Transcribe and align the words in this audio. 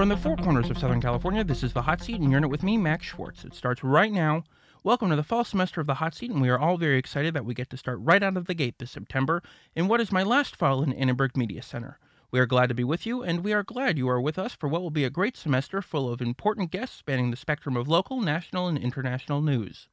From 0.00 0.08
the 0.08 0.16
four 0.16 0.34
corners 0.38 0.70
of 0.70 0.78
Southern 0.78 1.02
California, 1.02 1.44
this 1.44 1.62
is 1.62 1.74
the 1.74 1.82
Hot 1.82 2.00
Seat, 2.00 2.22
and 2.22 2.30
you're 2.30 2.38
in 2.38 2.44
it 2.44 2.48
with 2.48 2.62
me, 2.62 2.78
Max 2.78 3.04
Schwartz. 3.04 3.44
It 3.44 3.52
starts 3.52 3.84
right 3.84 4.10
now. 4.10 4.44
Welcome 4.82 5.10
to 5.10 5.16
the 5.16 5.22
fall 5.22 5.44
semester 5.44 5.78
of 5.78 5.86
the 5.86 5.96
Hot 5.96 6.14
Seat, 6.14 6.30
and 6.30 6.40
we 6.40 6.48
are 6.48 6.58
all 6.58 6.78
very 6.78 6.96
excited 6.96 7.34
that 7.34 7.44
we 7.44 7.52
get 7.52 7.68
to 7.68 7.76
start 7.76 7.98
right 8.00 8.22
out 8.22 8.38
of 8.38 8.46
the 8.46 8.54
gate 8.54 8.78
this 8.78 8.92
September 8.92 9.42
in 9.76 9.88
what 9.88 10.00
is 10.00 10.10
my 10.10 10.22
last 10.22 10.56
fall 10.56 10.82
in 10.82 10.94
Annenberg 10.94 11.36
Media 11.36 11.60
Center. 11.60 11.98
We 12.30 12.40
are 12.40 12.46
glad 12.46 12.68
to 12.68 12.74
be 12.74 12.82
with 12.82 13.04
you, 13.04 13.22
and 13.22 13.44
we 13.44 13.52
are 13.52 13.62
glad 13.62 13.98
you 13.98 14.08
are 14.08 14.22
with 14.22 14.38
us 14.38 14.54
for 14.54 14.70
what 14.70 14.80
will 14.80 14.88
be 14.88 15.04
a 15.04 15.10
great 15.10 15.36
semester 15.36 15.82
full 15.82 16.10
of 16.10 16.22
important 16.22 16.70
guests 16.70 16.96
spanning 16.96 17.30
the 17.30 17.36
spectrum 17.36 17.76
of 17.76 17.86
local, 17.86 18.22
national, 18.22 18.68
and 18.68 18.78
international 18.78 19.42
news. 19.42 19.89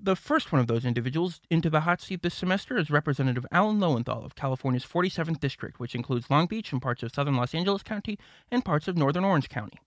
The 0.00 0.14
first 0.14 0.52
one 0.52 0.60
of 0.60 0.68
those 0.68 0.84
individuals 0.84 1.40
into 1.50 1.68
the 1.68 1.80
hot 1.80 2.00
seat 2.00 2.22
this 2.22 2.34
semester 2.34 2.76
is 2.76 2.88
Representative 2.88 3.44
Alan 3.50 3.80
Lowenthal 3.80 4.24
of 4.24 4.36
California's 4.36 4.84
47th 4.84 5.40
District, 5.40 5.80
which 5.80 5.94
includes 5.94 6.30
Long 6.30 6.46
Beach 6.46 6.72
and 6.72 6.80
parts 6.80 7.02
of 7.02 7.12
southern 7.12 7.36
Los 7.36 7.54
Angeles 7.54 7.82
County 7.82 8.16
and 8.50 8.64
parts 8.64 8.86
of 8.86 8.96
northern 8.96 9.24
Orange 9.24 9.48
County. 9.48 9.78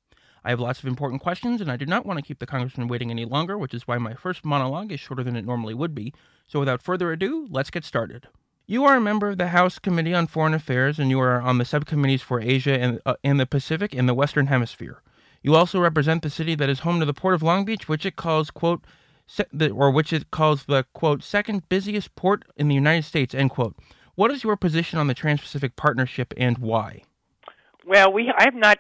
I 0.44 0.50
have 0.50 0.60
lots 0.60 0.80
of 0.80 0.86
important 0.86 1.22
questions, 1.22 1.62
and 1.62 1.72
I 1.72 1.78
do 1.78 1.86
not 1.86 2.06
want 2.06 2.18
to 2.18 2.26
keep 2.26 2.40
the 2.40 2.46
congressman 2.46 2.88
waiting 2.88 3.10
any 3.10 3.26
longer, 3.26 3.58
which 3.58 3.74
is 3.74 3.88
why 3.88 4.00
my 4.00 4.14
first 4.14 4.44
monologue 4.44 4.92
is 4.92 5.00
shorter 5.00 5.24
than 5.24 5.36
it 5.36 5.46
normally 5.46 5.74
would 5.74 5.96
be. 5.96 6.14
So 6.46 6.60
without 6.60 6.82
further 6.82 7.12
ado, 7.12 7.48
let's 7.50 7.70
get 7.70 7.86
started. 7.86 8.28
You 8.68 8.84
are 8.84 8.98
a 8.98 9.02
member 9.02 9.30
of 9.30 9.38
the 9.38 9.48
House 9.48 9.80
Committee 9.80 10.14
on 10.14 10.28
Foreign 10.28 10.54
Affairs, 10.54 11.00
and 11.00 11.10
you 11.10 11.22
are 11.22 11.40
on 11.42 11.58
the 11.58 11.66
subcommittees 11.66 12.22
for 12.22 12.42
Asia 12.42 12.78
and, 12.78 13.00
uh, 13.06 13.16
and 13.24 13.40
the 13.40 13.46
Pacific 13.46 13.94
and 13.94 14.10
the 14.10 14.14
Western 14.14 14.48
Hemisphere. 14.48 15.02
You 15.42 15.56
also 15.56 15.80
represent 15.80 16.22
the 16.22 16.30
city 16.30 16.56
that 16.56 16.70
is 16.70 16.80
home 16.80 17.00
to 17.00 17.06
the 17.06 17.14
Port 17.14 17.34
of 17.34 17.42
Long 17.42 17.66
Beach, 17.66 17.88
which 17.88 18.06
it 18.06 18.16
calls, 18.16 18.52
quote, 18.52 18.84
or 19.60 19.92
which 19.92 20.14
it 20.14 20.32
calls 20.32 20.66
the 20.66 20.86
quote 20.94 21.24
second 21.24 21.68
busiest 21.70 22.16
port 22.16 22.44
in 22.56 22.68
the 22.68 22.76
United 22.76 23.04
States 23.04 23.34
end 23.34 23.52
quote. 23.52 23.76
What 24.16 24.32
is 24.32 24.44
your 24.44 24.58
position 24.58 25.00
on 25.00 25.08
the 25.08 25.14
Trans-Pacific 25.14 25.76
Partnership 25.76 26.34
and 26.38 26.58
why? 26.58 27.04
Well, 27.86 28.12
we 28.12 28.32
I 28.38 28.44
have 28.44 28.56
not 28.56 28.80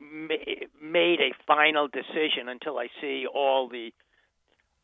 ma- 0.00 0.34
made 0.82 1.20
a 1.20 1.32
final 1.46 1.88
decision 1.88 2.48
until 2.48 2.78
I 2.78 2.88
see 3.00 3.26
all 3.32 3.68
the 3.68 3.92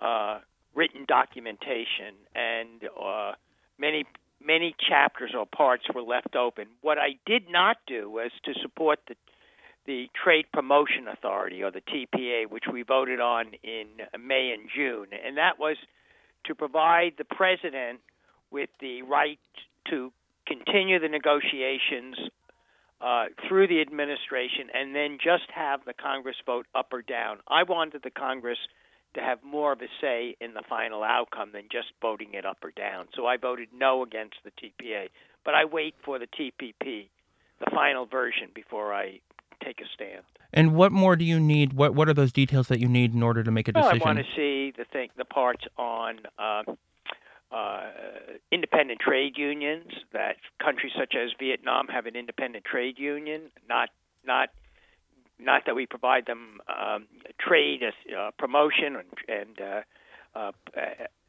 uh, 0.00 0.40
written 0.74 1.04
documentation 1.06 2.14
and 2.34 2.84
uh, 3.00 3.32
many 3.78 4.04
many 4.40 4.74
chapters 4.88 5.32
or 5.36 5.46
parts 5.46 5.84
were 5.94 6.02
left 6.02 6.36
open. 6.36 6.68
What 6.80 6.98
I 6.98 7.18
did 7.26 7.50
not 7.50 7.78
do 7.86 8.08
was 8.08 8.30
to 8.44 8.54
support 8.62 9.00
the 9.08 9.16
the 9.88 10.06
Trade 10.22 10.44
Promotion 10.52 11.08
Authority, 11.10 11.62
or 11.62 11.70
the 11.70 11.80
TPA, 11.80 12.48
which 12.50 12.64
we 12.70 12.82
voted 12.82 13.20
on 13.20 13.46
in 13.64 13.86
May 14.22 14.52
and 14.52 14.68
June, 14.76 15.06
and 15.26 15.38
that 15.38 15.58
was 15.58 15.78
to 16.44 16.54
provide 16.54 17.14
the 17.16 17.24
president 17.24 18.00
with 18.50 18.68
the 18.80 19.00
right 19.02 19.38
to 19.90 20.12
continue 20.46 21.00
the 21.00 21.08
negotiations 21.08 22.16
uh, 23.00 23.26
through 23.48 23.66
the 23.66 23.80
administration 23.80 24.68
and 24.74 24.94
then 24.94 25.16
just 25.16 25.50
have 25.54 25.80
the 25.86 25.94
Congress 25.94 26.36
vote 26.44 26.66
up 26.74 26.92
or 26.92 27.00
down. 27.00 27.38
I 27.48 27.62
wanted 27.62 28.02
the 28.02 28.10
Congress 28.10 28.58
to 29.14 29.20
have 29.22 29.38
more 29.42 29.72
of 29.72 29.80
a 29.80 29.88
say 30.02 30.36
in 30.38 30.52
the 30.52 30.62
final 30.68 31.02
outcome 31.02 31.52
than 31.52 31.64
just 31.72 31.88
voting 32.02 32.34
it 32.34 32.44
up 32.44 32.58
or 32.62 32.72
down. 32.72 33.06
So 33.16 33.24
I 33.24 33.38
voted 33.38 33.68
no 33.74 34.02
against 34.02 34.36
the 34.44 34.50
TPA, 34.50 35.08
but 35.46 35.54
I 35.54 35.64
wait 35.64 35.94
for 36.04 36.18
the 36.18 36.26
TPP, 36.26 37.08
the 37.58 37.70
final 37.74 38.04
version, 38.04 38.48
before 38.54 38.92
I 38.92 39.20
take 39.64 39.80
a 39.80 39.84
stand. 39.94 40.22
And 40.52 40.74
what 40.74 40.92
more 40.92 41.16
do 41.16 41.24
you 41.24 41.38
need? 41.38 41.72
What 41.74 41.94
What 41.94 42.08
are 42.08 42.14
those 42.14 42.32
details 42.32 42.68
that 42.68 42.80
you 42.80 42.88
need 42.88 43.14
in 43.14 43.22
order 43.22 43.42
to 43.42 43.50
make 43.50 43.68
a 43.68 43.72
decision? 43.72 44.00
Well? 44.00 44.08
I 44.08 44.14
want 44.14 44.26
to 44.26 44.34
see 44.36 44.72
the 44.76 44.84
thing, 44.84 45.10
the 45.16 45.24
parts 45.24 45.64
on 45.76 46.20
uh, 46.38 46.62
uh, 47.52 47.82
independent 48.50 49.00
trade 49.00 49.36
unions. 49.36 49.92
That 50.12 50.36
countries 50.62 50.92
such 50.98 51.14
as 51.14 51.30
Vietnam 51.38 51.88
have 51.88 52.06
an 52.06 52.16
independent 52.16 52.64
trade 52.64 52.98
union. 52.98 53.50
Not 53.68 53.90
not 54.26 54.50
not 55.38 55.62
that 55.66 55.74
we 55.74 55.86
provide 55.86 56.26
them 56.26 56.60
um, 56.68 57.06
trade 57.40 57.82
uh, 57.84 58.30
promotion 58.38 58.96
and 58.96 59.06
and, 59.28 59.60
uh, 59.60 60.38
uh, 60.38 60.52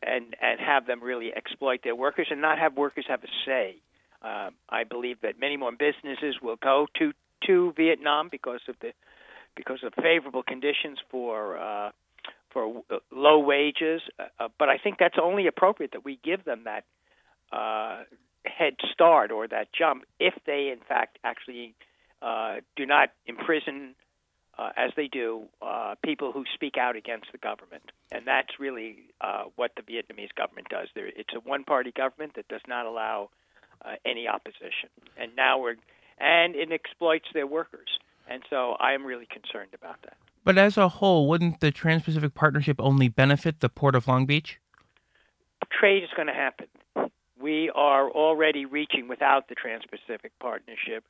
and 0.02 0.36
and 0.42 0.60
have 0.60 0.86
them 0.88 1.04
really 1.04 1.32
exploit 1.36 1.82
their 1.84 1.96
workers 1.96 2.28
and 2.32 2.42
not 2.42 2.58
have 2.60 2.76
workers 2.76 3.06
have 3.08 3.24
a 3.24 3.28
say. 3.46 3.76
Uh, 4.22 4.50
I 4.70 4.84
believe 4.84 5.22
that 5.22 5.40
many 5.40 5.56
more 5.56 5.72
businesses 5.72 6.36
will 6.42 6.58
go 6.58 6.88
to 6.98 7.14
to 7.50 7.74
Vietnam 7.76 8.30
because 8.30 8.62
of 8.68 8.76
the 8.82 8.92
because 9.56 9.82
of 9.84 9.92
favorable 9.96 10.44
conditions 10.44 11.00
for 11.10 11.58
uh, 11.58 11.90
for 12.52 12.84
uh, 12.90 12.98
low 13.12 13.40
wages. 13.40 14.02
Uh, 14.20 14.48
but 14.60 14.70
I 14.70 14.78
think 14.78 14.98
that's 15.00 15.18
only 15.22 15.48
appropriate 15.48 15.92
that 15.94 16.06
we 16.06 16.20
give 16.24 16.46
them 16.46 16.62
that 16.66 16.84
uh, 17.52 18.04
head 18.46 18.76
start 18.94 19.32
or 19.32 19.48
that 19.48 19.68
jump 19.78 20.06
if 20.20 20.34
they, 20.46 20.70
in 20.72 20.80
fact, 20.88 21.18
actually 21.24 21.74
uh, 22.22 22.56
do 22.76 22.86
not 22.86 23.10
imprison, 23.26 23.96
uh, 24.58 24.70
as 24.78 24.92
they 24.96 25.08
do, 25.08 25.46
uh, 25.62 25.96
people 26.04 26.32
who 26.32 26.44
speak 26.54 26.76
out 26.78 26.96
against 26.96 27.28
the 27.32 27.38
government. 27.38 27.84
And 28.12 28.26
that's 28.26 28.60
really 28.60 28.92
uh, 29.22 29.44
what 29.56 29.72
the 29.76 29.82
Vietnamese 29.82 30.34
government 30.36 30.68
does. 30.70 30.88
There, 30.96 31.08
it's 31.08 31.34
a 31.36 31.40
one-party 31.40 31.94
government 31.96 32.34
that 32.36 32.48
does 32.48 32.62
not 32.68 32.86
allow 32.86 33.30
uh, 33.84 33.96
any 34.06 34.28
opposition. 34.28 34.90
And 35.18 35.36
now 35.36 35.60
we're 35.60 35.78
and 36.20 36.56
it 36.56 36.72
exploits 36.72 37.28
their 37.34 37.48
workers. 37.48 37.90
And 38.30 38.44
so 38.50 38.76
I 38.80 38.94
am 38.94 39.06
really 39.06 39.28
concerned 39.32 39.72
about 39.74 40.02
that. 40.04 40.18
but 40.44 40.58
as 40.58 40.78
a 40.78 40.88
whole, 40.88 41.28
wouldn't 41.28 41.60
the 41.60 41.72
Trans-Pacific 41.72 42.34
Partnership 42.36 42.78
only 42.80 43.08
benefit 43.08 43.60
the 43.60 43.70
Port 43.70 43.96
of 43.96 44.08
Long 44.08 44.26
Beach? 44.26 44.60
Trade 45.72 46.04
is 46.04 46.10
going 46.16 46.28
to 46.28 46.34
happen. 46.34 46.68
We 47.42 47.72
are 47.74 48.10
already 48.10 48.66
reaching 48.66 49.08
without 49.08 49.48
the 49.48 49.56
Trans 49.56 49.84
Pacific 49.90 50.32
Partnership. 50.40 51.06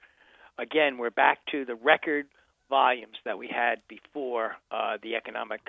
Again, 0.57 0.97
we're 0.97 1.09
back 1.09 1.39
to 1.51 1.65
the 1.65 1.75
record 1.75 2.27
volumes 2.69 3.17
that 3.25 3.37
we 3.37 3.47
had 3.47 3.81
before 3.87 4.55
uh, 4.71 4.97
the 5.01 5.15
economic 5.15 5.61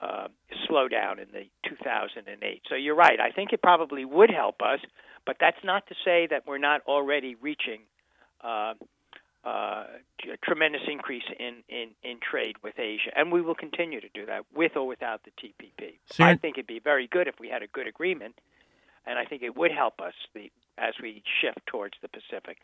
uh, 0.00 0.28
slowdown 0.68 1.18
in 1.20 1.28
the 1.32 1.44
2008. 1.68 2.62
So 2.68 2.74
you're 2.74 2.96
right. 2.96 3.20
I 3.20 3.30
think 3.30 3.52
it 3.52 3.62
probably 3.62 4.04
would 4.04 4.30
help 4.30 4.56
us, 4.60 4.80
but 5.24 5.36
that's 5.38 5.62
not 5.62 5.86
to 5.86 5.94
say 6.04 6.26
that 6.30 6.46
we're 6.46 6.58
not 6.58 6.80
already 6.86 7.36
reaching 7.36 7.80
tremendous 10.44 10.82
increase 10.86 11.24
in, 11.38 11.62
in, 11.68 11.90
in 12.02 12.18
trade 12.20 12.56
with 12.62 12.78
Asia, 12.78 13.10
and 13.16 13.32
we 13.32 13.40
will 13.40 13.54
continue 13.54 14.00
to 14.00 14.08
do 14.14 14.26
that 14.26 14.44
with 14.54 14.76
or 14.76 14.86
without 14.86 15.22
the 15.24 15.30
TPP. 15.30 15.98
So 16.10 16.24
I 16.24 16.36
think 16.36 16.56
it'd 16.56 16.66
be 16.66 16.78
very 16.78 17.06
good 17.06 17.26
if 17.28 17.40
we 17.40 17.48
had 17.48 17.62
a 17.62 17.66
good 17.66 17.86
agreement, 17.86 18.38
and 19.06 19.18
I 19.18 19.24
think 19.24 19.42
it 19.42 19.56
would 19.56 19.72
help 19.72 20.00
us 20.00 20.14
the, 20.34 20.50
as 20.78 20.94
we 21.02 21.22
shift 21.40 21.66
towards 21.66 21.94
the 22.02 22.08
Pacific. 22.08 22.58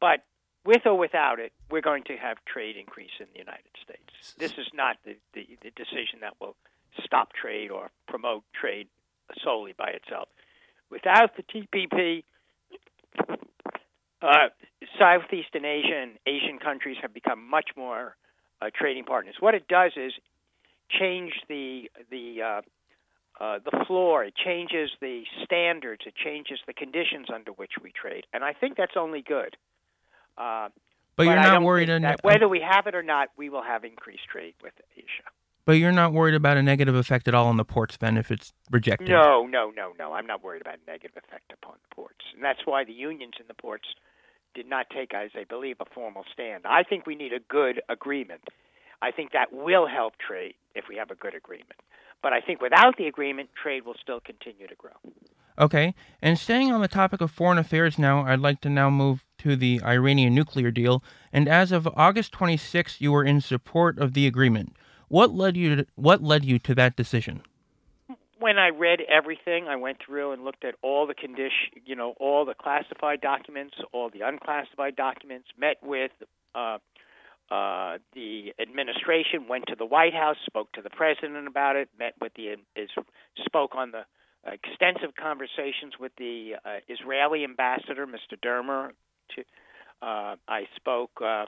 But 0.00 0.24
with 0.64 0.86
or 0.86 0.98
without 0.98 1.38
it, 1.38 1.52
we're 1.70 1.80
going 1.80 2.04
to 2.04 2.16
have 2.16 2.36
trade 2.44 2.76
increase 2.76 3.10
in 3.18 3.26
the 3.32 3.38
United 3.38 3.70
States. 3.82 4.34
This 4.38 4.52
is 4.52 4.68
not 4.74 4.96
the, 5.04 5.16
the, 5.32 5.46
the 5.62 5.70
decision 5.70 6.20
that 6.20 6.34
will 6.40 6.56
stop 7.02 7.32
trade 7.32 7.70
or 7.70 7.90
promote 8.06 8.44
trade 8.52 8.88
solely 9.42 9.74
by 9.76 9.90
itself. 9.90 10.28
Without 10.90 11.36
the 11.36 11.42
TPP, 11.42 12.24
uh, 14.20 14.48
Southeastern 14.98 15.64
Asia 15.64 15.96
and 16.02 16.12
Asian 16.26 16.58
countries 16.58 16.96
have 17.02 17.12
become 17.14 17.48
much 17.48 17.70
more 17.76 18.16
uh, 18.60 18.70
trading 18.74 19.04
partners. 19.04 19.36
What 19.40 19.54
it 19.54 19.68
does 19.68 19.92
is 19.96 20.12
change 20.90 21.32
the 21.48 21.90
the 22.10 22.42
uh, 22.42 23.42
uh, 23.42 23.58
the 23.64 23.84
floor. 23.86 24.24
It 24.24 24.34
changes 24.36 24.90
the 25.00 25.22
standards. 25.44 26.02
It 26.06 26.14
changes 26.14 26.58
the 26.66 26.74
conditions 26.74 27.26
under 27.32 27.52
which 27.52 27.72
we 27.82 27.92
trade, 27.92 28.24
and 28.32 28.44
I 28.44 28.52
think 28.52 28.76
that's 28.76 28.96
only 28.96 29.22
good. 29.22 29.56
Uh, 30.36 30.68
But 31.16 31.24
you're 31.24 31.36
not 31.36 31.62
worried 31.62 31.88
that 31.88 32.20
whether 32.22 32.48
we 32.48 32.60
have 32.60 32.86
it 32.86 32.94
or 32.94 33.02
not, 33.02 33.28
we 33.36 33.48
will 33.48 33.62
have 33.62 33.84
increased 33.84 34.24
trade 34.30 34.54
with 34.62 34.72
Asia. 34.96 35.28
but 35.66 35.72
you're 35.72 35.92
not 35.92 36.12
worried 36.12 36.34
about 36.34 36.56
a 36.56 36.62
negative 36.62 36.94
effect 36.94 37.28
at 37.28 37.34
all 37.34 37.46
on 37.46 37.56
the 37.56 37.64
ports 37.64 37.96
then 37.98 38.16
if 38.16 38.30
it's 38.30 38.52
rejected. 38.70 39.08
No, 39.08 39.46
no, 39.46 39.70
no, 39.70 39.92
no. 39.98 40.12
I'm 40.12 40.26
not 40.26 40.42
worried 40.42 40.62
about 40.62 40.76
a 40.86 40.90
negative 40.90 41.16
effect 41.16 41.52
upon 41.52 41.74
the 41.88 41.94
ports, 41.94 42.24
and 42.34 42.42
that's 42.42 42.60
why 42.64 42.84
the 42.84 42.92
unions 42.92 43.34
in 43.38 43.46
the 43.46 43.54
ports 43.54 43.88
did 44.54 44.68
not 44.68 44.90
take, 44.90 45.14
as 45.14 45.30
I 45.34 45.44
believe, 45.44 45.76
a 45.80 45.84
formal 45.94 46.24
stand. 46.32 46.64
I 46.66 46.82
think 46.82 47.06
we 47.06 47.14
need 47.14 47.32
a 47.32 47.40
good 47.48 47.80
agreement. 47.88 48.42
I 49.02 49.10
think 49.10 49.32
that 49.32 49.52
will 49.52 49.86
help 49.86 50.14
trade 50.18 50.54
if 50.74 50.84
we 50.88 50.96
have 50.96 51.10
a 51.10 51.14
good 51.14 51.34
agreement. 51.34 51.80
But 52.22 52.32
I 52.32 52.40
think 52.40 52.60
without 52.60 52.96
the 52.96 53.06
agreement, 53.06 53.50
trade 53.60 53.86
will 53.86 53.96
still 54.00 54.20
continue 54.20 54.66
to 54.66 54.74
grow. 54.74 54.92
Okay, 55.58 55.94
and 56.22 56.38
staying 56.38 56.72
on 56.72 56.80
the 56.80 56.88
topic 56.88 57.20
of 57.20 57.30
foreign 57.30 57.58
affairs 57.58 57.98
now, 57.98 58.24
I'd 58.24 58.40
like 58.40 58.60
to 58.62 58.70
now 58.70 58.88
move 58.88 59.24
to 59.38 59.56
the 59.56 59.80
Iranian 59.84 60.34
nuclear 60.34 60.70
deal. 60.70 61.02
And 61.32 61.48
as 61.48 61.72
of 61.72 61.88
August 61.96 62.32
26, 62.32 63.00
you 63.00 63.12
were 63.12 63.24
in 63.24 63.40
support 63.40 63.98
of 63.98 64.14
the 64.14 64.26
agreement. 64.26 64.76
What 65.08 65.34
led 65.34 65.56
you 65.56 65.76
to, 65.76 65.86
what 65.96 66.22
led 66.22 66.44
you 66.44 66.58
to 66.60 66.74
that 66.76 66.96
decision? 66.96 67.42
When 68.40 68.58
I 68.58 68.68
read 68.68 69.00
everything, 69.02 69.68
I 69.68 69.76
went 69.76 69.98
through 70.04 70.32
and 70.32 70.44
looked 70.44 70.64
at 70.64 70.74
all 70.82 71.06
the 71.06 71.14
condition, 71.14 71.84
you 71.84 71.94
know, 71.94 72.14
all 72.18 72.44
the 72.44 72.54
classified 72.54 73.20
documents, 73.20 73.74
all 73.92 74.10
the 74.10 74.22
unclassified 74.22 74.96
documents. 74.96 75.48
Met 75.58 75.76
with 75.82 76.10
uh, 76.54 76.78
uh, 77.50 77.98
the 78.14 78.52
administration, 78.60 79.46
went 79.48 79.64
to 79.68 79.76
the 79.76 79.84
White 79.84 80.14
House, 80.14 80.36
spoke 80.46 80.72
to 80.72 80.82
the 80.82 80.90
president 80.90 81.46
about 81.46 81.76
it. 81.76 81.88
Met 81.98 82.14
with 82.20 82.32
the 82.34 82.56
is 82.74 82.90
spoke 83.44 83.74
on 83.74 83.92
the 83.92 84.04
extensive 84.46 85.14
conversations 85.20 85.94
with 86.00 86.12
the 86.16 86.54
uh, 86.64 86.78
Israeli 86.88 87.44
ambassador, 87.44 88.06
Mr. 88.06 88.38
Dermer. 88.42 88.90
To, 89.36 89.42
uh, 90.02 90.36
I 90.48 90.62
spoke 90.76 91.20
uh, 91.22 91.44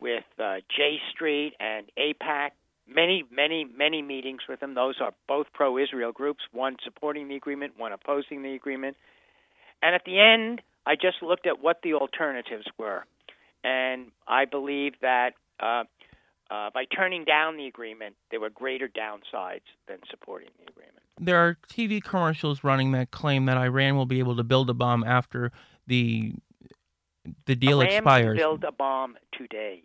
with 0.00 0.24
uh, 0.38 0.56
J 0.74 0.98
Street 1.12 1.54
and 1.58 1.86
AIPAC. 1.98 2.50
Many, 2.88 3.24
many, 3.30 3.64
many 3.64 4.02
meetings 4.02 4.40
with 4.48 4.60
them. 4.60 4.74
Those 4.74 4.96
are 5.00 5.12
both 5.26 5.46
pro 5.52 5.76
Israel 5.78 6.12
groups, 6.12 6.40
one 6.52 6.76
supporting 6.82 7.28
the 7.28 7.36
agreement, 7.36 7.74
one 7.76 7.92
opposing 7.92 8.42
the 8.42 8.54
agreement. 8.54 8.96
And 9.82 9.94
at 9.94 10.02
the 10.04 10.18
end, 10.18 10.62
I 10.86 10.94
just 10.94 11.22
looked 11.22 11.46
at 11.46 11.62
what 11.62 11.80
the 11.82 11.94
alternatives 11.94 12.66
were. 12.78 13.04
And 13.62 14.06
I 14.26 14.46
believe 14.46 14.94
that 15.02 15.34
uh, 15.60 15.84
uh, 16.50 16.70
by 16.72 16.84
turning 16.86 17.24
down 17.24 17.56
the 17.56 17.66
agreement, 17.66 18.16
there 18.30 18.40
were 18.40 18.50
greater 18.50 18.88
downsides 18.88 19.60
than 19.86 19.98
supporting 20.10 20.48
the 20.58 20.70
agreement. 20.70 20.98
There 21.20 21.36
are 21.36 21.58
TV 21.70 22.02
commercials 22.02 22.64
running 22.64 22.92
that 22.92 23.10
claim 23.10 23.46
that 23.46 23.56
Iran 23.56 23.96
will 23.96 24.06
be 24.06 24.18
able 24.18 24.36
to 24.36 24.44
build 24.44 24.70
a 24.70 24.74
bomb 24.74 25.04
after 25.04 25.52
the 25.86 26.34
the 27.44 27.54
deal 27.54 27.80
Iran 27.80 27.92
expires. 27.92 28.38
Build 28.38 28.64
a 28.64 28.72
bomb 28.72 29.16
today. 29.36 29.82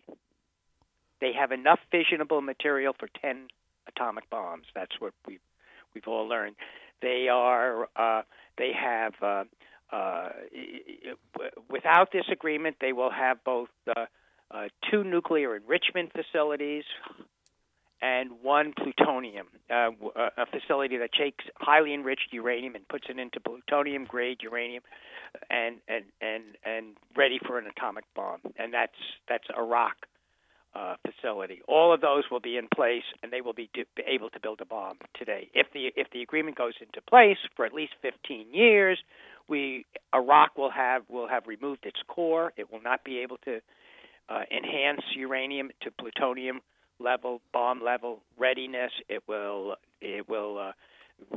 They 1.23 1.31
have 1.39 1.53
enough 1.53 1.79
fissionable 1.89 2.43
material 2.43 2.93
for 2.99 3.07
ten 3.21 3.47
atomic 3.87 4.29
bombs. 4.29 4.65
That's 4.75 4.99
what 4.99 5.13
we 5.25 5.39
we've 5.93 6.05
all 6.05 6.27
learned. 6.27 6.57
They 7.01 7.29
are 7.31 7.87
uh, 7.95 8.23
they 8.57 8.71
have 8.73 9.13
uh, 9.21 9.43
uh, 9.89 10.29
without 11.69 12.11
this 12.11 12.25
agreement, 12.29 12.75
they 12.81 12.91
will 12.91 13.09
have 13.09 13.41
both 13.45 13.69
uh, 13.95 14.05
uh, 14.51 14.67
two 14.91 15.05
nuclear 15.05 15.55
enrichment 15.55 16.11
facilities 16.11 16.83
and 18.01 18.31
one 18.41 18.73
plutonium, 18.73 19.47
uh, 19.71 19.91
a 20.37 20.45
facility 20.47 20.97
that 20.97 21.13
takes 21.13 21.45
highly 21.55 21.93
enriched 21.93 22.33
uranium 22.33 22.75
and 22.75 22.85
puts 22.89 23.05
it 23.07 23.17
into 23.17 23.39
plutonium 23.39 24.03
grade 24.03 24.39
uranium, 24.41 24.83
and 25.49 25.77
and 25.87 26.03
and 26.19 26.43
and 26.65 26.97
ready 27.15 27.39
for 27.47 27.57
an 27.57 27.65
atomic 27.65 28.03
bomb. 28.13 28.41
And 28.57 28.73
that's 28.73 28.91
that's 29.29 29.47
Arak 29.55 29.95
uh, 30.75 30.95
facility. 31.05 31.61
All 31.67 31.93
of 31.93 32.01
those 32.01 32.23
will 32.31 32.39
be 32.39 32.57
in 32.57 32.67
place, 32.73 33.03
and 33.21 33.31
they 33.31 33.41
will 33.41 33.53
be, 33.53 33.69
do, 33.73 33.83
be 33.95 34.03
able 34.07 34.29
to 34.31 34.39
build 34.39 34.59
a 34.61 34.65
bomb 34.65 34.97
today. 35.17 35.49
If 35.53 35.67
the 35.73 35.91
if 35.95 36.07
the 36.11 36.21
agreement 36.21 36.57
goes 36.57 36.73
into 36.81 37.01
place 37.01 37.37
for 37.55 37.65
at 37.65 37.73
least 37.73 37.93
15 38.01 38.47
years, 38.51 38.99
we 39.47 39.85
Arak 40.13 40.57
will 40.57 40.71
have 40.71 41.03
will 41.09 41.27
have 41.27 41.47
removed 41.47 41.85
its 41.85 41.99
core. 42.07 42.53
It 42.57 42.71
will 42.71 42.81
not 42.81 43.03
be 43.03 43.19
able 43.19 43.37
to 43.45 43.59
uh, 44.29 44.41
enhance 44.55 45.01
uranium 45.15 45.69
to 45.81 45.91
plutonium 45.91 46.61
level, 46.99 47.41
bomb 47.51 47.83
level 47.83 48.21
readiness. 48.37 48.91
It 49.09 49.23
will 49.27 49.75
it 50.01 50.27
will 50.27 50.57
uh, 50.57 50.71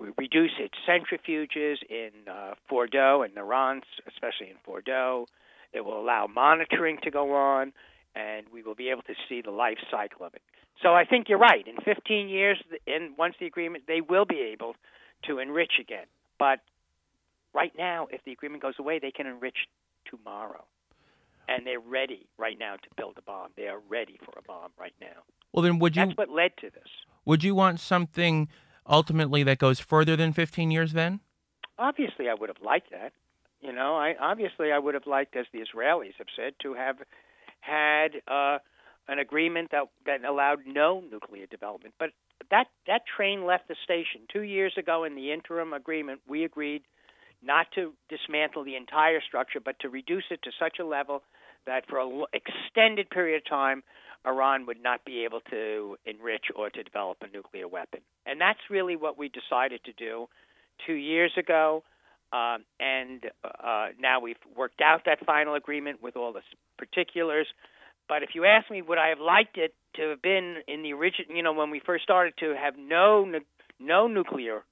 re- 0.00 0.12
reduce 0.16 0.52
its 0.58 0.74
centrifuges 0.88 1.76
in 1.88 2.10
uh, 2.30 2.54
Fordo 2.70 3.24
and 3.24 3.34
Natanz, 3.34 3.82
especially 4.08 4.50
in 4.50 4.56
Fordo. 4.66 5.26
It 5.72 5.84
will 5.84 6.00
allow 6.00 6.26
monitoring 6.26 6.98
to 7.02 7.10
go 7.10 7.34
on, 7.34 7.72
and 8.16 8.46
we 8.52 8.62
will 8.62 8.74
be 8.74 8.88
able 8.88 9.02
to 9.02 9.14
see 9.28 9.42
the 9.42 9.50
life 9.50 9.78
cycle 9.90 10.24
of 10.24 10.34
it. 10.34 10.42
So 10.82 10.94
I 10.94 11.04
think 11.04 11.28
you're 11.28 11.38
right. 11.38 11.66
In 11.66 11.76
15 11.84 12.28
years, 12.28 12.58
and 12.86 13.16
once 13.16 13.34
the 13.38 13.46
agreement, 13.46 13.84
they 13.86 14.00
will 14.00 14.24
be 14.24 14.40
able 14.52 14.74
to 15.26 15.38
enrich 15.38 15.72
again. 15.80 16.06
But 16.38 16.60
right 17.54 17.72
now, 17.78 18.08
if 18.10 18.24
the 18.24 18.32
agreement 18.32 18.62
goes 18.62 18.74
away, 18.78 18.98
they 18.98 19.10
can 19.10 19.26
enrich 19.26 19.56
tomorrow 20.10 20.64
and 21.48 21.66
they're 21.66 21.80
ready 21.80 22.26
right 22.38 22.58
now 22.58 22.74
to 22.74 22.88
build 22.96 23.16
a 23.18 23.22
bomb. 23.22 23.50
They 23.56 23.68
are 23.68 23.80
ready 23.88 24.18
for 24.24 24.32
a 24.38 24.42
bomb 24.42 24.70
right 24.78 24.94
now. 25.00 25.22
Well, 25.52 25.62
then 25.62 25.78
would 25.78 25.96
you? 25.96 26.06
That's 26.06 26.18
what 26.18 26.30
led 26.30 26.56
to 26.58 26.70
this. 26.70 26.88
Would 27.24 27.44
you 27.44 27.54
want 27.54 27.80
something 27.80 28.48
ultimately 28.86 29.42
that 29.44 29.58
goes 29.58 29.80
further 29.80 30.16
than 30.16 30.32
15 30.32 30.70
years? 30.70 30.92
Then, 30.92 31.20
obviously, 31.78 32.28
I 32.28 32.34
would 32.34 32.48
have 32.48 32.62
liked 32.64 32.90
that. 32.90 33.12
You 33.60 33.72
know, 33.72 33.96
I 33.96 34.14
obviously 34.20 34.70
I 34.70 34.78
would 34.78 34.94
have 34.94 35.06
liked, 35.06 35.36
as 35.36 35.46
the 35.52 35.60
Israelis 35.60 36.14
have 36.18 36.26
said, 36.36 36.54
to 36.62 36.74
have 36.74 36.96
had 37.66 38.08
uh, 38.28 38.58
an 39.08 39.18
agreement 39.18 39.70
that 39.72 39.84
that 40.06 40.24
allowed 40.24 40.60
no 40.66 41.02
nuclear 41.10 41.46
development. 41.46 41.94
But 41.98 42.10
that 42.50 42.66
that 42.86 43.02
train 43.16 43.44
left 43.44 43.68
the 43.68 43.76
station 43.84 44.22
two 44.32 44.42
years 44.42 44.74
ago. 44.78 45.04
In 45.04 45.14
the 45.14 45.32
interim 45.32 45.72
agreement, 45.72 46.20
we 46.28 46.44
agreed 46.44 46.82
not 47.42 47.66
to 47.74 47.92
dismantle 48.08 48.64
the 48.64 48.76
entire 48.76 49.20
structure, 49.20 49.60
but 49.60 49.78
to 49.80 49.88
reduce 49.88 50.24
it 50.30 50.40
to 50.42 50.50
such 50.58 50.78
a 50.80 50.84
level 50.84 51.22
that 51.66 51.84
for 51.88 52.00
an 52.00 52.24
extended 52.32 53.10
period 53.10 53.42
of 53.42 53.48
time, 53.48 53.82
Iran 54.26 54.66
would 54.66 54.82
not 54.82 55.04
be 55.04 55.24
able 55.24 55.40
to 55.50 55.96
enrich 56.04 56.46
or 56.54 56.70
to 56.70 56.82
develop 56.82 57.18
a 57.22 57.28
nuclear 57.28 57.68
weapon. 57.68 58.00
And 58.24 58.40
that's 58.40 58.58
really 58.70 58.96
what 58.96 59.18
we 59.18 59.28
decided 59.28 59.84
to 59.84 59.92
do 59.92 60.28
two 60.86 60.94
years 60.94 61.32
ago. 61.36 61.82
Um, 62.32 62.64
and 62.80 63.24
uh, 63.44 63.88
now 64.00 64.20
we've 64.20 64.36
worked 64.56 64.80
out 64.80 65.02
that 65.06 65.24
final 65.24 65.54
agreement 65.54 66.02
with 66.02 66.16
all 66.16 66.32
the 66.32 66.42
particulars. 66.76 67.46
But 68.08 68.22
if 68.22 68.30
you 68.34 68.44
ask 68.44 68.70
me, 68.70 68.82
would 68.82 68.98
I 68.98 69.08
have 69.08 69.20
liked 69.20 69.58
it 69.58 69.74
to 69.96 70.10
have 70.10 70.22
been 70.22 70.56
in 70.68 70.82
the 70.82 70.92
original, 70.92 71.36
you 71.36 71.42
know, 71.42 71.52
when 71.52 71.70
we 71.70 71.80
first 71.80 72.04
started 72.04 72.34
to 72.38 72.54
have 72.54 72.74
no 72.78 73.26
no 73.78 74.06
nuclear 74.06 74.62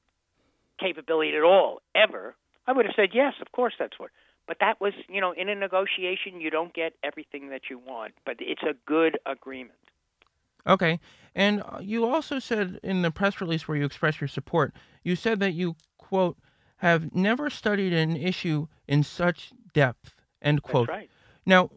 capability 0.79 1.37
at 1.37 1.43
all 1.43 1.81
ever? 1.95 2.35
I 2.67 2.73
would 2.73 2.87
have 2.87 2.95
said 2.97 3.11
yes, 3.13 3.35
of 3.41 3.53
course 3.53 3.75
that's 3.79 3.99
what. 3.99 4.11
But 4.47 4.59
that 4.61 4.81
was, 4.81 4.93
you 5.09 5.21
know, 5.21 5.33
in 5.33 5.49
a 5.49 5.55
negotiation, 5.55 6.41
you 6.41 6.51
don't 6.51 6.75
get 6.75 6.93
everything 7.03 7.49
that 7.49 7.63
you 7.71 7.79
want, 7.79 8.13
but 8.27 8.37
it's 8.41 8.63
a 8.63 8.75
good 8.87 9.19
agreement. 9.25 9.79
Okay. 10.67 11.01
And 11.35 11.63
uh, 11.63 11.79
you 11.81 12.07
also 12.07 12.39
said 12.39 12.79
in 12.83 13.03
the 13.03 13.11
press 13.11 13.41
release 13.41 13.67
where 13.67 13.77
you 13.77 13.85
expressed 13.85 14.21
your 14.21 14.29
support, 14.29 14.75
you 15.03 15.17
said 15.17 15.41
that 15.41 15.53
you, 15.53 15.77
quote, 15.99 16.37
have 16.77 17.15
never 17.15 17.51
studied 17.51 17.93
an 17.93 18.17
issue 18.17 18.67
in 18.87 19.03
such 19.03 19.53
depth, 19.73 20.15
end 20.43 20.63
quote. 20.63 20.89
That's 20.89 20.99
right. 20.99 21.11
Now, 21.47 21.71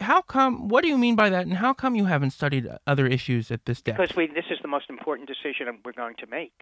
how 0.00 0.22
come, 0.22 0.68
what 0.68 0.82
do 0.82 0.88
you 0.88 0.98
mean 0.98 1.16
by 1.16 1.30
that, 1.30 1.46
and 1.46 1.54
how 1.54 1.72
come 1.72 1.94
you 1.94 2.06
haven't 2.06 2.30
studied 2.30 2.68
other 2.86 3.06
issues 3.06 3.50
at 3.50 3.64
this 3.66 3.82
depth? 3.82 3.98
Because 3.98 4.16
we, 4.16 4.26
this 4.26 4.46
is 4.50 4.58
the 4.62 4.68
most 4.68 4.88
important 4.88 5.28
decision 5.28 5.66
we're 5.84 5.92
going 5.92 6.16
to 6.16 6.26
make 6.26 6.52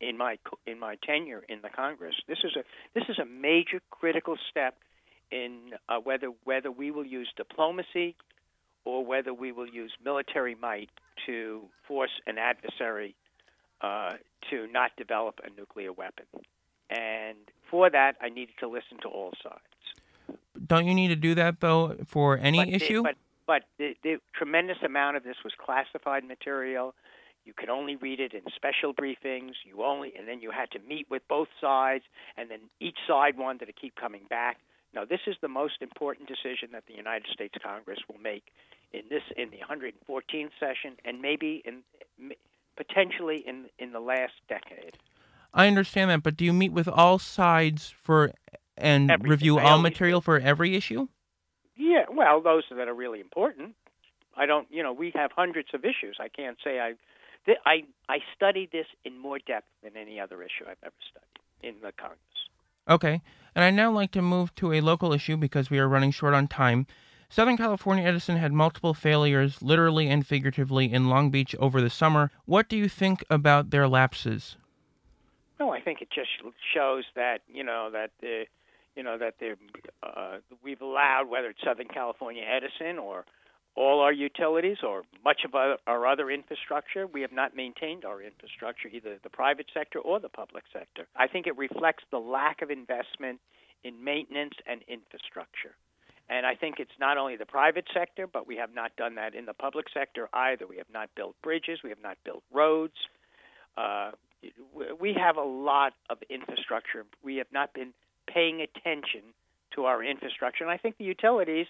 in 0.00 0.16
my 0.16 0.38
in 0.66 0.78
my 0.78 0.96
tenure 1.04 1.42
in 1.48 1.60
the 1.62 1.68
Congress. 1.68 2.14
This 2.26 2.38
is 2.44 2.56
a 2.56 2.62
this 2.94 3.04
is 3.08 3.18
a 3.18 3.24
major 3.24 3.80
critical 3.90 4.36
step 4.50 4.76
in 5.30 5.72
uh, 5.88 5.98
whether 5.98 6.28
whether 6.44 6.70
we 6.70 6.90
will 6.90 7.06
use 7.06 7.28
diplomacy 7.36 8.14
or 8.84 9.04
whether 9.04 9.34
we 9.34 9.52
will 9.52 9.68
use 9.68 9.92
military 10.04 10.54
might 10.54 10.90
to 11.26 11.62
force 11.86 12.10
an 12.26 12.38
adversary 12.38 13.14
uh, 13.80 14.12
to 14.50 14.66
not 14.68 14.92
develop 14.96 15.40
a 15.44 15.50
nuclear 15.58 15.92
weapon. 15.92 16.24
And 16.90 17.36
for 17.70 17.90
that, 17.90 18.16
I 18.22 18.28
needed 18.30 18.54
to 18.60 18.68
listen 18.68 18.98
to 19.02 19.08
all 19.08 19.32
sides. 19.42 19.60
Don't 20.66 20.86
you 20.86 20.94
need 20.94 21.08
to 21.08 21.16
do 21.16 21.34
that 21.34 21.60
though 21.60 21.96
for 22.06 22.38
any 22.38 22.58
but 22.58 22.68
issue? 22.68 23.02
The, 23.02 23.02
but 23.02 23.16
but 23.46 23.62
the, 23.78 23.94
the 24.02 24.16
tremendous 24.34 24.76
amount 24.84 25.16
of 25.16 25.24
this 25.24 25.36
was 25.42 25.54
classified 25.58 26.22
material. 26.24 26.94
You 27.44 27.54
could 27.56 27.70
only 27.70 27.96
read 27.96 28.20
it 28.20 28.34
in 28.34 28.42
special 28.54 28.92
briefings. 28.92 29.52
You 29.64 29.84
only, 29.84 30.12
and 30.18 30.28
then 30.28 30.40
you 30.40 30.50
had 30.50 30.70
to 30.72 30.78
meet 30.86 31.06
with 31.10 31.22
both 31.28 31.48
sides, 31.58 32.04
and 32.36 32.50
then 32.50 32.60
each 32.78 32.98
side 33.06 33.38
wanted 33.38 33.66
to 33.66 33.72
keep 33.72 33.96
coming 33.96 34.22
back. 34.28 34.58
Now, 34.94 35.06
this 35.06 35.20
is 35.26 35.36
the 35.40 35.48
most 35.48 35.80
important 35.80 36.28
decision 36.28 36.70
that 36.72 36.84
the 36.86 36.94
United 36.94 37.26
States 37.32 37.54
Congress 37.62 38.00
will 38.06 38.20
make 38.20 38.52
in 38.92 39.02
this 39.08 39.22
in 39.36 39.48
the 39.50 39.58
114th 39.58 40.50
session, 40.60 40.96
and 41.06 41.22
maybe 41.22 41.62
in 41.64 41.82
potentially 42.76 43.42
in 43.46 43.66
in 43.78 43.92
the 43.92 44.00
last 44.00 44.34
decade. 44.48 44.98
I 45.54 45.66
understand 45.66 46.10
that, 46.10 46.22
but 46.22 46.36
do 46.36 46.44
you 46.44 46.52
meet 46.52 46.72
with 46.72 46.88
all 46.88 47.18
sides 47.18 47.88
for 47.88 48.32
and 48.80 49.10
Everything. 49.10 49.30
review 49.30 49.58
I 49.58 49.64
all 49.64 49.78
material 49.78 50.20
for 50.20 50.38
every 50.38 50.74
issue? 50.74 51.08
Yeah, 51.76 52.04
well, 52.10 52.40
those 52.40 52.64
that 52.70 52.88
are 52.88 52.94
really 52.94 53.20
important. 53.20 53.74
I 54.36 54.46
don't, 54.46 54.66
you 54.70 54.82
know, 54.82 54.92
we 54.92 55.12
have 55.14 55.30
hundreds 55.32 55.68
of 55.74 55.84
issues. 55.84 56.16
I 56.20 56.28
can't 56.28 56.56
say 56.62 56.80
I 56.80 56.94
I 57.64 57.84
I 58.08 58.18
studied 58.34 58.70
this 58.72 58.86
in 59.04 59.18
more 59.18 59.38
depth 59.38 59.68
than 59.82 59.96
any 59.96 60.20
other 60.20 60.42
issue 60.42 60.64
I've 60.68 60.76
ever 60.82 60.94
studied 61.10 61.74
in 61.74 61.80
the 61.82 61.92
Congress. 61.92 62.18
Okay, 62.88 63.20
and 63.54 63.64
I'd 63.64 63.74
now 63.74 63.90
like 63.90 64.10
to 64.12 64.22
move 64.22 64.54
to 64.56 64.72
a 64.72 64.80
local 64.80 65.12
issue 65.12 65.36
because 65.36 65.70
we 65.70 65.78
are 65.78 65.88
running 65.88 66.10
short 66.10 66.34
on 66.34 66.48
time. 66.48 66.86
Southern 67.30 67.58
California 67.58 68.04
Edison 68.04 68.36
had 68.36 68.52
multiple 68.52 68.94
failures, 68.94 69.60
literally 69.60 70.08
and 70.08 70.26
figuratively, 70.26 70.90
in 70.90 71.10
Long 71.10 71.30
Beach 71.30 71.54
over 71.58 71.80
the 71.80 71.90
summer. 71.90 72.30
What 72.46 72.68
do 72.68 72.76
you 72.76 72.88
think 72.88 73.22
about 73.28 73.68
their 73.70 73.86
lapses? 73.86 74.56
Well, 75.60 75.72
I 75.72 75.80
think 75.80 76.00
it 76.00 76.08
just 76.14 76.30
shows 76.74 77.04
that 77.16 77.42
you 77.52 77.64
know 77.64 77.90
that 77.92 78.12
the, 78.20 78.44
you 78.98 79.04
know 79.04 79.16
that 79.16 79.34
the 79.38 79.54
uh, 80.02 80.38
we've 80.62 80.82
allowed 80.82 81.30
whether 81.30 81.50
it's 81.50 81.60
Southern 81.64 81.86
California 81.86 82.42
Edison 82.42 82.98
or 82.98 83.24
all 83.76 84.00
our 84.00 84.12
utilities 84.12 84.78
or 84.82 85.04
much 85.24 85.42
of 85.44 85.54
our, 85.54 85.76
our, 85.86 86.04
other 86.04 86.32
infrastructure. 86.32 87.06
We 87.06 87.20
have 87.20 87.30
not 87.30 87.54
maintained 87.54 88.04
our 88.04 88.20
infrastructure, 88.20 88.88
either 88.88 89.18
the 89.22 89.30
private 89.30 89.66
sector 89.72 90.00
or 90.00 90.18
the 90.18 90.28
public 90.28 90.64
sector. 90.72 91.06
I 91.14 91.28
think 91.28 91.46
it 91.46 91.56
reflects 91.56 92.02
the 92.10 92.18
lack 92.18 92.60
of 92.60 92.72
investment 92.72 93.38
in 93.84 94.02
maintenance 94.02 94.54
and 94.66 94.82
infrastructure. 94.88 95.76
And 96.28 96.44
I 96.44 96.56
think 96.56 96.80
it's 96.80 96.98
not 96.98 97.18
only 97.18 97.36
the 97.36 97.46
private 97.46 97.86
sector, 97.94 98.26
but 98.26 98.48
we 98.48 98.56
have 98.56 98.74
not 98.74 98.96
done 98.96 99.14
that 99.14 99.36
in 99.36 99.46
the 99.46 99.54
public 99.54 99.86
sector 99.94 100.28
either. 100.32 100.66
We 100.66 100.78
have 100.78 100.90
not 100.92 101.08
built 101.14 101.36
bridges, 101.40 101.78
we 101.84 101.90
have 101.90 102.02
not 102.02 102.18
built 102.24 102.42
roads. 102.52 102.98
Uh, 103.76 104.10
we 105.00 105.14
have 105.14 105.36
a 105.36 105.42
lot 105.42 105.92
of 106.10 106.18
infrastructure. 106.28 107.06
We 107.22 107.36
have 107.36 107.52
not 107.52 107.72
been 107.74 107.92
paying 108.32 108.60
attention 108.60 109.22
to 109.74 109.84
our 109.84 110.02
infrastructure. 110.02 110.64
And 110.64 110.70
I 110.70 110.76
think 110.76 110.98
the 110.98 111.04
utilities 111.04 111.66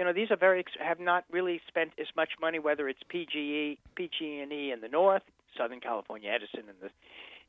you 0.00 0.06
know, 0.06 0.14
these 0.14 0.30
are 0.30 0.36
very 0.36 0.64
have 0.82 0.98
not 0.98 1.24
really 1.30 1.60
spent 1.68 1.92
as 2.00 2.06
much 2.16 2.30
money. 2.40 2.58
Whether 2.58 2.88
it's 2.88 3.00
PGE, 3.12 3.76
PG&E 3.96 4.72
in 4.72 4.80
the 4.80 4.88
north, 4.88 5.22
Southern 5.58 5.80
California 5.80 6.30
Edison 6.30 6.70
in 6.70 6.76
the 6.80 6.90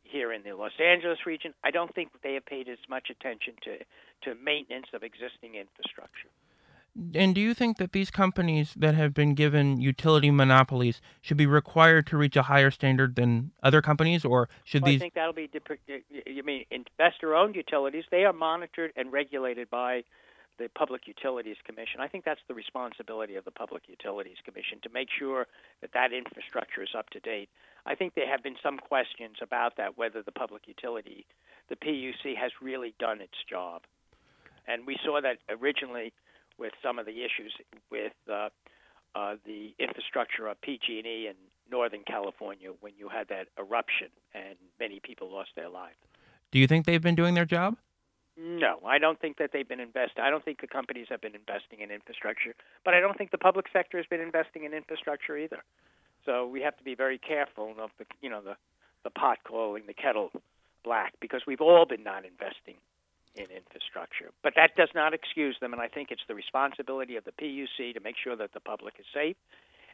here 0.03 0.34
in 0.34 0.44
the 0.44 0.51
Los 0.51 0.74
Angeles 0.84 1.20
region, 1.25 1.53
I 1.63 1.72
don't 1.72 1.96
think 1.96 2.10
they 2.24 2.34
have 2.34 2.46
paid 2.46 2.68
as 2.68 2.80
much 2.89 3.10
attention 3.10 3.53
to 3.63 3.77
to 4.24 4.36
maintenance 4.44 4.88
of 4.94 5.03
existing 5.03 5.56
infrastructure. 5.56 6.27
And 7.15 7.33
do 7.33 7.39
you 7.39 7.53
think 7.53 7.77
that 7.77 7.93
these 7.93 8.12
companies 8.12 8.74
that 8.75 8.95
have 8.95 9.13
been 9.13 9.33
given 9.33 9.79
utility 9.79 10.29
monopolies 10.29 11.00
should 11.21 11.38
be 11.38 11.45
required 11.45 12.05
to 12.07 12.17
reach 12.17 12.36
a 12.36 12.43
higher 12.43 12.69
standard 12.69 13.15
than 13.15 13.51
other 13.63 13.81
companies, 13.81 14.25
or 14.25 14.50
should 14.65 14.81
well, 14.81 14.91
these? 14.91 15.01
I 15.01 15.05
think 15.05 15.13
that'll 15.13 15.33
be. 15.33 15.50
You 16.25 16.43
mean 16.43 16.65
investor-owned 16.69 17.55
utilities? 17.55 18.03
They 18.12 18.25
are 18.25 18.33
monitored 18.33 18.91
and 18.98 19.12
regulated 19.12 19.69
by 19.69 20.03
the 20.57 20.67
Public 20.69 21.07
Utilities 21.07 21.55
Commission. 21.65 22.01
I 22.01 22.07
think 22.07 22.25
that's 22.25 22.41
the 22.50 22.53
responsibility 22.53 23.36
of 23.36 23.45
the 23.45 23.51
Public 23.51 23.83
Utilities 23.88 24.38
Commission 24.43 24.79
to 24.83 24.89
make 24.89 25.07
sure 25.17 25.48
that 25.79 25.93
that 25.93 26.12
infrastructure 26.12 26.83
is 26.83 26.89
up 26.98 27.10
to 27.12 27.19
date. 27.21 27.50
I 27.86 27.95
think 27.95 28.15
there 28.15 28.27
have 28.27 28.43
been 28.43 28.57
some 28.62 28.77
questions 28.77 29.38
about 29.41 29.77
that, 29.77 29.98
whether 29.98 30.21
the 30.21 30.31
public 30.31 30.67
utility, 30.67 31.25
the 31.69 31.77
PUC, 31.77 32.36
has 32.36 32.51
really 32.62 32.93
done 33.00 33.21
its 33.21 33.38
job. 33.50 33.83
And 34.67 34.86
we 34.86 34.98
saw 35.03 35.19
that 35.21 35.38
originally 35.50 36.13
with 36.58 36.74
some 36.84 37.00
of 37.00 37.05
the 37.05 37.24
issues 37.24 37.53
with 37.89 38.13
uh, 38.31 38.50
uh, 39.15 39.36
the 39.46 39.74
infrastructure 39.79 40.48
of 40.48 40.60
PG&E 40.62 41.27
in 41.27 41.36
Northern 41.70 42.03
California 42.05 42.70
when 42.79 42.93
you 42.98 43.10
had 43.10 43.27
that 43.29 43.48
eruption 43.58 44.08
and 44.34 44.55
many 44.79 45.00
people 45.00 45.31
lost 45.31 45.50
their 45.55 45.70
lives. 45.70 45.96
Do 46.51 46.60
you 46.60 46.67
think 46.67 46.86
they've 46.86 47.01
been 47.01 47.15
doing 47.15 47.34
their 47.34 47.46
job? 47.46 47.77
No, 48.38 48.79
I 48.86 48.98
don't 48.98 49.20
think 49.20 49.38
that 49.38 49.51
they've 49.53 49.67
been 49.67 49.79
investing. 49.79 50.24
I 50.24 50.29
don't 50.29 50.43
think 50.43 50.62
the 50.62 50.67
companies 50.67 51.08
have 51.10 51.22
been 51.22 51.36
investing 51.36 51.81
in 51.81 51.91
infrastructure, 51.91 52.55
but 52.84 52.93
I 52.93 53.00
don't 53.00 53.17
think 53.17 53.31
the 53.31 53.38
public 53.38 53.65
sector 53.72 53.98
has 53.98 54.05
been 54.05 54.22
investing 54.22 54.63
in 54.63 54.74
infrastructure 54.74 55.38
either. 55.38 55.63
So 56.25 56.48
we 56.48 56.62
have 56.62 56.77
to 56.77 56.84
be 56.84 56.96
very 56.96 57.17
careful 57.17 57.75
of 57.79 57.89
the, 57.98 58.05
you 58.22 58.29
know, 58.29 58.41
the 58.41 58.55
the 59.03 59.10
pot 59.10 59.39
calling 59.43 59.84
the 59.88 59.93
kettle 59.93 60.31
black 60.84 61.13
because 61.20 61.41
we've 61.48 61.62
all 61.62 61.86
been 61.86 62.03
not 62.03 62.24
investing 62.25 62.75
in 63.36 63.46
infrastructure. 63.46 64.32
But 64.44 64.54
that 64.56 64.76
does 64.76 64.90
not 64.94 65.14
excuse 65.14 65.56
them, 65.62 65.74
and 65.74 65.82
I 65.82 65.88
think 65.88 66.12
it's 66.12 66.24
the 66.28 66.36
responsibility 66.36 67.16
of 67.16 67.24
the 67.24 67.32
PUC 67.32 67.94
to 67.94 68.00
make 68.00 68.16
sure 68.22 68.36
that 68.36 68.54
the 68.54 68.60
public 68.60 68.96
is 69.00 69.06
safe. 69.14 69.38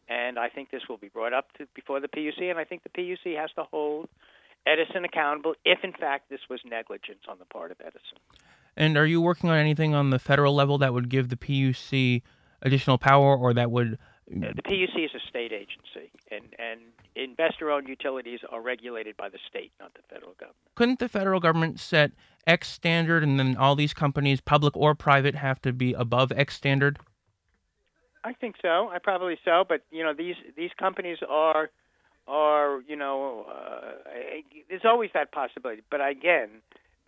And 0.10 0.40
I 0.40 0.50
think 0.50 0.72
this 0.72 0.84
will 0.88 0.98
be 0.98 1.10
brought 1.10 1.34
up 1.34 1.52
to, 1.58 1.68
before 1.76 2.00
the 2.00 2.08
PUC, 2.08 2.50
and 2.50 2.58
I 2.58 2.64
think 2.64 2.84
the 2.84 2.90
PUC 2.90 3.38
has 3.40 3.52
to 3.56 3.64
hold 3.64 4.08
Edison 4.66 5.06
accountable 5.06 5.56
if, 5.66 5.80
in 5.84 5.94
fact, 5.94 6.30
this 6.30 6.40
was 6.50 6.60
negligence 6.66 7.24
on 7.30 7.40
the 7.40 7.46
part 7.46 7.72
of 7.72 7.78
Edison. 7.82 8.18
And 8.76 8.98
are 8.98 9.06
you 9.06 9.22
working 9.22 9.50
on 9.50 9.58
anything 9.58 9.94
on 9.94 10.10
the 10.10 10.20
federal 10.20 10.54
level 10.54 10.78
that 10.80 10.94
would 10.94 11.10
give 11.10 11.30
the 11.30 11.36
PUC 11.36 12.22
additional 12.62 12.98
power, 12.98 13.36
or 13.36 13.54
that 13.54 13.72
would? 13.72 13.98
The 14.30 14.62
PUC 14.62 15.06
is 15.06 15.12
a 15.16 15.26
state 15.30 15.54
agency, 15.54 16.12
and 16.30 16.44
and 16.60 16.82
investor-owned 17.16 17.88
utilities 17.88 18.42
are 18.50 18.62
regulated 18.62 19.16
by 19.16 19.30
the 19.30 19.40
state, 19.48 19.72
not 19.80 19.94
the 19.94 20.02
federal 20.10 20.34
government. 20.34 20.58
Couldn't 20.76 21.00
the 21.00 21.08
federal 21.08 21.40
government 21.40 21.80
set 21.80 22.12
X 22.46 22.68
standard, 22.68 23.24
and 23.24 23.40
then 23.40 23.56
all 23.56 23.76
these 23.76 23.94
companies, 23.94 24.42
public 24.42 24.76
or 24.76 24.96
private, 24.96 25.36
have 25.36 25.62
to 25.62 25.72
be 25.72 25.94
above 25.94 26.34
X 26.36 26.56
standard? 26.56 27.00
I 28.26 28.34
think 28.34 28.56
so. 28.62 28.90
I 28.90 29.00
probably 29.00 29.40
so, 29.46 29.64
but 29.68 29.84
you 29.92 30.04
know 30.04 30.14
these 30.14 30.36
these 30.58 30.72
companies 30.78 31.20
are 31.30 31.70
are 32.28 32.82
you 32.86 32.98
know 32.98 33.46
uh, 33.50 33.92
there's 34.70 34.84
always 34.84 35.10
that 35.14 35.32
possibility. 35.32 35.84
But 35.90 36.06
again, 36.06 36.50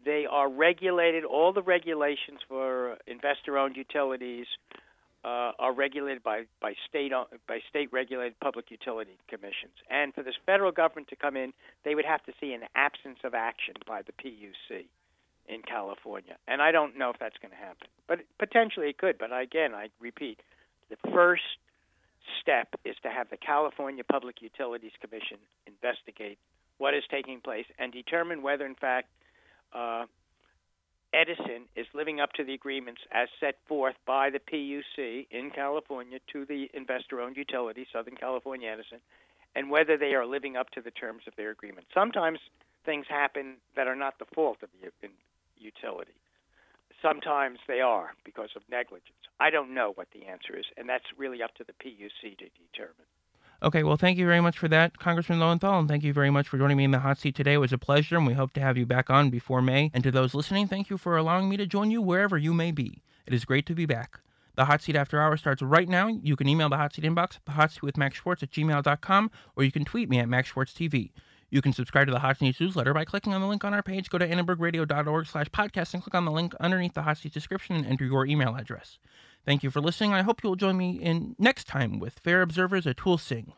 they 0.06 0.26
are 0.26 0.50
regulated. 0.50 1.26
All 1.26 1.52
the 1.52 1.64
regulations 1.64 2.40
for 2.48 2.98
investor-owned 3.08 3.76
utilities 3.76 4.48
uh, 5.24 5.52
are 5.60 5.74
regulated 5.74 6.24
by 6.24 6.44
by 6.62 6.74
state 6.88 7.12
by 7.48 7.60
state 7.70 7.92
regulated 7.92 8.40
public 8.40 8.72
utility 8.72 9.18
commissions. 9.28 9.74
And 9.90 10.14
for 10.14 10.24
this 10.24 10.36
federal 10.46 10.72
government 10.72 11.10
to 11.10 11.16
come 11.16 11.36
in, 11.36 11.54
they 11.84 11.96
would 11.96 12.06
have 12.06 12.24
to 12.26 12.34
see 12.40 12.54
an 12.54 12.64
absence 12.76 13.20
of 13.24 13.34
action 13.34 13.76
by 13.86 14.02
the 14.02 14.14
PUC 14.14 14.86
in 15.48 15.62
California. 15.64 16.38
And 16.48 16.62
I 16.62 16.72
don't 16.72 16.98
know 16.98 17.10
if 17.10 17.18
that's 17.20 17.38
going 17.42 17.52
to 17.52 17.58
happen, 17.58 17.88
but 18.08 18.20
potentially 18.38 18.90
it 18.90 18.98
could. 18.98 19.18
But 19.18 19.32
again, 19.34 19.74
I 19.74 19.90
repeat, 20.00 20.40
the 20.90 20.98
first 21.12 21.44
step 22.42 22.68
is 22.86 22.96
to 23.04 23.10
have 23.10 23.30
the 23.30 23.38
California 23.38 24.04
Public 24.04 24.42
Utilities 24.42 24.92
Commission 25.02 25.38
investigate 25.66 26.38
what 26.78 26.94
is 26.94 27.04
taking 27.12 27.42
place 27.42 27.66
and 27.78 27.92
determine 27.92 28.42
whether, 28.42 28.66
in 28.66 28.76
fact, 28.76 29.10
uh, 29.74 30.06
Edison 31.14 31.66
is 31.76 31.88
living 31.94 32.20
up 32.20 32.34
to 32.34 32.44
the 32.44 32.54
agreements 32.54 33.02
as 33.12 33.30
set 33.40 33.56
forth 33.68 33.96
by 34.06 34.30
the 34.30 34.40
PUC 34.40 35.28
in 35.32 35.50
California 35.50 36.20
to 36.32 36.46
the 36.46 36.70
investor 36.74 37.20
owned 37.22 37.38
utility, 37.38 37.88
Southern 37.92 38.16
California 38.16 38.70
Edison, 38.70 39.00
and 39.56 39.72
whether 39.72 39.98
they 39.98 40.14
are 40.14 40.26
living 40.26 40.56
up 40.56 40.70
to 40.72 40.82
the 40.82 40.92
terms 40.92 41.24
of 41.28 41.36
their 41.36 41.50
agreement. 41.50 41.88
Sometimes 41.94 42.40
things 42.86 43.08
happen 43.10 43.56
that 43.76 43.88
are 43.88 43.96
not 43.96 44.20
the 44.20 44.26
fault 44.34 44.58
of 44.62 44.70
the 44.82 45.10
utility. 45.58 46.12
Sometimes 47.02 47.60
they 47.68 47.82
are 47.82 48.14
because 48.24 48.50
of 48.56 48.62
negligence. 48.70 49.10
I 49.40 49.50
don't 49.50 49.74
know 49.74 49.94
what 49.96 50.10
the 50.14 50.28
answer 50.28 50.58
is, 50.58 50.66
and 50.78 50.88
that's 50.88 51.06
really 51.18 51.42
up 51.42 51.56
to 51.56 51.64
the 51.64 51.74
PUC 51.74 52.38
to 52.38 52.46
determine. 52.72 53.08
Okay, 53.62 53.84
well, 53.84 53.98
thank 53.98 54.18
you 54.18 54.26
very 54.26 54.40
much 54.40 54.58
for 54.58 54.70
that, 54.70 55.00
Congressman 55.00 55.42
Lowenthal, 55.42 55.80
and 55.80 55.90
thank 55.90 56.02
you 56.02 56.14
very 56.14 56.30
much 56.30 56.48
for 56.48 56.58
joining 56.58 56.78
me 56.78 56.86
in 56.86 56.92
the 56.92 57.00
hot 57.00 57.18
seat 57.18 57.36
today. 57.36 57.56
It 57.56 57.58
was 57.58 57.74
a 57.74 57.78
pleasure, 57.78 58.16
and 58.16 58.26
we 58.26 58.34
hope 58.34 58.54
to 58.54 58.62
have 58.62 58.78
you 58.78 58.86
back 58.86 59.10
on 59.10 59.30
before 59.30 59.62
May. 59.62 59.92
And 59.94 60.02
to 60.06 60.12
those 60.12 60.34
listening, 60.34 60.68
thank 60.68 60.90
you 60.90 60.98
for 60.98 61.18
allowing 61.18 61.50
me 61.50 61.58
to 61.58 61.66
join 61.66 61.92
you 61.92 62.02
wherever 62.02 62.38
you 62.38 62.54
may 62.54 62.72
be. 62.72 63.02
It 63.28 63.34
is 63.34 63.44
great 63.44 63.66
to 63.66 63.76
be 63.76 63.86
back. 63.86 64.22
The 64.56 64.64
Hot 64.64 64.82
Seat 64.82 64.96
After 64.96 65.22
Hour 65.22 65.36
starts 65.36 65.62
right 65.62 65.90
now. 65.90 66.08
You 66.08 66.38
can 66.38 66.48
email 66.48 66.70
the 66.70 66.78
Hot 66.78 66.94
Seat 66.94 67.04
inbox 67.04 67.40
the 67.44 67.52
Hot 67.52 67.72
Seat 67.72 67.84
with 67.84 67.98
Max 67.98 68.16
Schwartz 68.16 68.44
at 68.44 68.52
gmail.com, 68.52 69.32
or 69.58 69.64
you 69.66 69.72
can 69.74 69.84
tweet 69.84 70.10
me 70.10 70.20
at 70.20 70.30
Max 70.30 70.50
Schwartz 70.50 70.72
TV. 70.72 71.12
You 71.50 71.62
can 71.62 71.74
subscribe 71.74 72.08
to 72.08 72.14
the 72.14 72.20
Hot 72.20 72.38
Seat 72.38 72.62
newsletter 72.62 72.94
by 72.94 73.04
clicking 73.04 73.34
on 73.34 73.42
the 73.42 73.48
link 73.48 73.66
on 73.66 73.74
our 73.74 73.84
page. 73.84 74.10
Go 74.10 74.18
to 74.20 74.28
annenbergradio.org 74.28 75.28
slash 75.28 75.48
podcast 75.48 75.94
and 75.94 76.02
click 76.02 76.16
on 76.16 76.24
the 76.24 76.32
link 76.32 76.56
underneath 76.62 76.94
the 76.94 77.02
Hot 77.02 77.18
Seat 77.18 77.34
description 77.34 77.76
and 77.76 77.86
enter 77.86 78.06
your 78.06 78.26
email 78.26 78.56
address. 78.56 79.00
Thank 79.46 79.64
you 79.64 79.72
for 79.72 79.82
listening. 79.82 80.14
I 80.14 80.22
hope 80.22 80.44
you 80.44 80.50
will 80.50 80.56
join 80.56 80.78
me 80.78 80.92
in 80.92 81.36
next 81.40 81.66
time 81.66 82.00
with 82.00 82.20
Fair 82.20 82.42
Observers 82.42 82.86
Atul 82.86 83.20
Singh. 83.20 83.54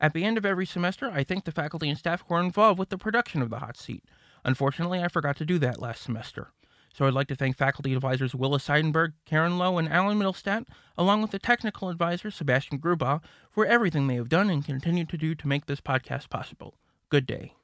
At 0.00 0.14
the 0.14 0.24
end 0.24 0.38
of 0.38 0.46
every 0.46 0.66
semester, 0.66 1.10
I 1.10 1.24
thank 1.24 1.44
the 1.44 1.52
faculty 1.52 1.88
and 1.88 1.98
staff 1.98 2.24
who 2.26 2.34
are 2.34 2.40
involved 2.40 2.78
with 2.78 2.88
the 2.88 2.98
production 2.98 3.42
of 3.42 3.50
the 3.50 3.58
Hot 3.58 3.76
Seat. 3.76 4.04
Unfortunately, 4.44 5.02
I 5.02 5.08
forgot 5.08 5.36
to 5.36 5.44
do 5.44 5.58
that 5.58 5.80
last 5.80 6.02
semester. 6.02 6.52
So 6.92 7.06
I'd 7.06 7.14
like 7.14 7.28
to 7.28 7.36
thank 7.36 7.56
faculty 7.56 7.94
advisors 7.94 8.34
Willa 8.34 8.58
Seidenberg, 8.58 9.12
Karen 9.24 9.58
Lowe, 9.58 9.78
and 9.78 9.88
Alan 9.88 10.18
Mittelstaedt, 10.18 10.66
along 10.98 11.22
with 11.22 11.30
the 11.30 11.38
technical 11.38 11.88
advisor 11.88 12.30
Sebastian 12.30 12.80
Grubaugh, 12.80 13.22
for 13.50 13.66
everything 13.66 14.06
they 14.06 14.16
have 14.16 14.28
done 14.28 14.50
and 14.50 14.64
continue 14.64 15.04
to 15.04 15.16
do 15.16 15.34
to 15.34 15.46
make 15.46 15.66
this 15.66 15.80
podcast 15.80 16.30
possible. 16.30 16.74
Good 17.10 17.26
day. 17.26 17.54